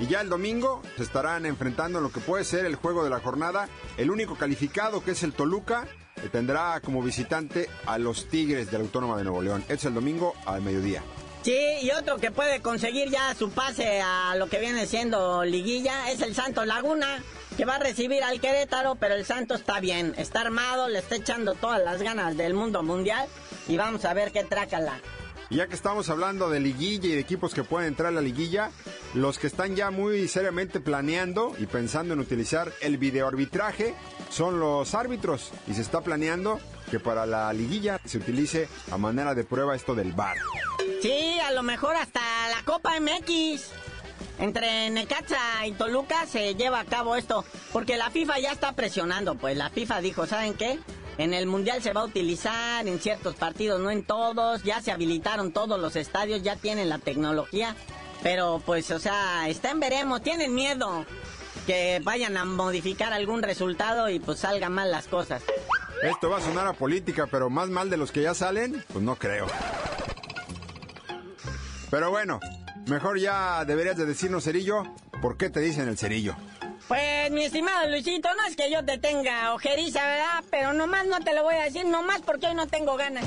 Y 0.00 0.08
ya 0.08 0.22
el 0.22 0.28
domingo 0.28 0.82
se 0.96 1.04
estarán 1.04 1.46
enfrentando 1.46 1.98
en 1.98 2.04
lo 2.04 2.10
que 2.10 2.18
puede 2.18 2.42
ser 2.44 2.66
el 2.66 2.74
juego 2.74 3.04
de 3.04 3.10
la 3.10 3.20
jornada. 3.20 3.68
El 3.96 4.10
único 4.10 4.34
calificado 4.34 5.04
que 5.04 5.12
es 5.12 5.22
el 5.22 5.32
Toluca 5.32 5.86
que 6.20 6.28
tendrá 6.28 6.80
como 6.80 7.00
visitante 7.00 7.70
a 7.86 7.98
los 7.98 8.28
Tigres 8.28 8.72
de 8.72 8.78
la 8.78 8.84
Autónoma 8.84 9.16
de 9.16 9.22
Nuevo 9.22 9.40
León. 9.40 9.64
Es 9.68 9.84
el 9.84 9.94
domingo 9.94 10.34
al 10.46 10.62
mediodía. 10.62 11.02
Sí, 11.42 11.58
y 11.82 11.90
otro 11.90 12.18
que 12.18 12.30
puede 12.30 12.60
conseguir 12.60 13.10
ya 13.10 13.34
su 13.34 13.50
pase 13.50 14.00
a 14.00 14.36
lo 14.36 14.48
que 14.48 14.60
viene 14.60 14.86
siendo 14.86 15.44
liguilla 15.44 16.12
es 16.12 16.22
el 16.22 16.36
Santos 16.36 16.68
Laguna, 16.68 17.20
que 17.56 17.64
va 17.64 17.76
a 17.76 17.78
recibir 17.80 18.22
al 18.22 18.40
Querétaro, 18.40 18.94
pero 18.94 19.14
el 19.14 19.24
Santos 19.24 19.60
está 19.60 19.80
bien, 19.80 20.14
está 20.16 20.42
armado, 20.42 20.88
le 20.88 21.00
está 21.00 21.16
echando 21.16 21.54
todas 21.54 21.82
las 21.82 22.00
ganas 22.00 22.36
del 22.36 22.54
mundo 22.54 22.84
mundial 22.84 23.28
y 23.66 23.76
vamos 23.76 24.04
a 24.04 24.14
ver 24.14 24.30
qué 24.30 24.44
trácala. 24.44 25.00
Ya 25.50 25.66
que 25.66 25.74
estamos 25.74 26.08
hablando 26.10 26.48
de 26.48 26.60
liguilla 26.60 27.08
y 27.08 27.12
de 27.12 27.18
equipos 27.18 27.52
que 27.54 27.64
pueden 27.64 27.88
entrar 27.88 28.08
a 28.08 28.12
la 28.12 28.20
liguilla, 28.20 28.70
los 29.12 29.40
que 29.40 29.48
están 29.48 29.74
ya 29.74 29.90
muy 29.90 30.28
seriamente 30.28 30.78
planeando 30.78 31.54
y 31.58 31.66
pensando 31.66 32.14
en 32.14 32.20
utilizar 32.20 32.72
el 32.80 32.98
videoarbitraje 32.98 33.94
son 34.30 34.60
los 34.60 34.94
árbitros 34.94 35.50
y 35.66 35.74
se 35.74 35.82
está 35.82 36.02
planeando 36.02 36.60
que 36.88 37.00
para 37.00 37.26
la 37.26 37.52
liguilla 37.52 38.00
se 38.04 38.18
utilice 38.18 38.68
a 38.92 38.96
manera 38.96 39.34
de 39.34 39.44
prueba 39.44 39.74
esto 39.74 39.94
del 39.96 40.12
VAR. 40.12 40.36
Sí, 41.02 41.36
a 41.40 41.50
lo 41.50 41.64
mejor 41.64 41.96
hasta 41.96 42.20
la 42.48 42.62
Copa 42.64 42.92
MX. 43.00 43.70
Entre 44.38 44.88
Necaxa 44.90 45.66
y 45.66 45.72
Toluca 45.72 46.26
se 46.26 46.54
lleva 46.54 46.78
a 46.78 46.84
cabo 46.84 47.16
esto, 47.16 47.44
porque 47.72 47.96
la 47.96 48.10
FIFA 48.10 48.38
ya 48.38 48.52
está 48.52 48.72
presionando, 48.72 49.34
pues 49.34 49.56
la 49.56 49.68
FIFA 49.68 50.00
dijo, 50.00 50.26
¿saben 50.26 50.54
qué? 50.54 50.78
En 51.18 51.34
el 51.34 51.46
Mundial 51.46 51.82
se 51.82 51.92
va 51.92 52.02
a 52.02 52.04
utilizar 52.04 52.86
en 52.86 53.00
ciertos 53.00 53.34
partidos, 53.34 53.80
no 53.80 53.90
en 53.90 54.04
todos. 54.04 54.62
Ya 54.62 54.80
se 54.80 54.92
habilitaron 54.92 55.52
todos 55.52 55.78
los 55.80 55.96
estadios, 55.96 56.42
ya 56.44 56.54
tienen 56.54 56.88
la 56.88 56.98
tecnología. 56.98 57.74
Pero 58.22 58.62
pues, 58.64 58.90
o 58.92 59.00
sea, 59.00 59.48
están 59.48 59.80
veremos, 59.80 60.22
tienen 60.22 60.54
miedo 60.54 61.04
que 61.66 62.00
vayan 62.04 62.36
a 62.36 62.44
modificar 62.44 63.12
algún 63.12 63.42
resultado 63.42 64.08
y 64.08 64.20
pues 64.20 64.38
salgan 64.38 64.72
mal 64.72 64.92
las 64.92 65.08
cosas. 65.08 65.42
Esto 66.02 66.30
va 66.30 66.38
a 66.38 66.40
sonar 66.40 66.68
a 66.68 66.72
política, 66.72 67.26
pero 67.28 67.50
más 67.50 67.68
mal 67.68 67.90
de 67.90 67.96
los 67.96 68.12
que 68.12 68.22
ya 68.22 68.34
salen, 68.34 68.84
pues 68.92 69.04
no 69.04 69.16
creo. 69.16 69.46
Pero 71.92 72.08
bueno, 72.08 72.40
mejor 72.88 73.18
ya 73.18 73.66
deberías 73.66 73.98
de 73.98 74.06
decirnos, 74.06 74.44
Cerillo, 74.44 74.84
¿por 75.20 75.36
qué 75.36 75.50
te 75.50 75.60
dicen 75.60 75.88
el 75.88 75.98
Cerillo? 75.98 76.34
Pues, 76.88 77.30
mi 77.30 77.44
estimado 77.44 77.86
Luisito, 77.90 78.30
no 78.34 78.46
es 78.48 78.56
que 78.56 78.70
yo 78.70 78.82
te 78.82 78.96
tenga 78.96 79.52
ojeriza, 79.52 80.02
¿verdad? 80.02 80.42
Pero 80.50 80.72
nomás 80.72 81.04
no 81.04 81.20
te 81.20 81.34
lo 81.34 81.42
voy 81.42 81.56
a 81.56 81.64
decir, 81.64 81.84
nomás 81.84 82.22
porque 82.22 82.46
hoy 82.46 82.54
no 82.54 82.66
tengo 82.66 82.96
ganas. 82.96 83.26